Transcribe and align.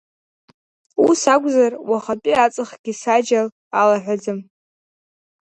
Ус 1.07 1.21
акәзар 1.33 1.73
уахатәи 1.89 2.41
аҵыхгьы 2.45 2.93
саџьал 3.01 3.47
алаҳәаӡам. 3.79 4.39